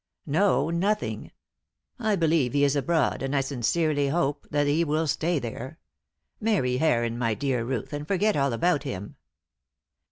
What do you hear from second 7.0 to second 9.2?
my dear Ruth, and forget all about him."